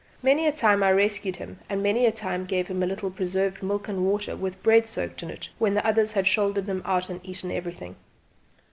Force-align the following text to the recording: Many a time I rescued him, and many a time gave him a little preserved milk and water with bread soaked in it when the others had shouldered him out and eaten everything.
Many 0.23 0.47
a 0.47 0.51
time 0.51 0.81
I 0.81 0.91
rescued 0.91 1.35
him, 1.35 1.59
and 1.69 1.83
many 1.83 2.07
a 2.07 2.11
time 2.11 2.45
gave 2.47 2.69
him 2.69 2.81
a 2.81 2.87
little 2.87 3.11
preserved 3.11 3.61
milk 3.61 3.87
and 3.87 4.03
water 4.03 4.35
with 4.35 4.63
bread 4.63 4.87
soaked 4.87 5.21
in 5.21 5.29
it 5.29 5.49
when 5.59 5.75
the 5.75 5.85
others 5.85 6.13
had 6.13 6.25
shouldered 6.25 6.65
him 6.65 6.81
out 6.85 7.07
and 7.11 7.23
eaten 7.23 7.51
everything. 7.51 7.95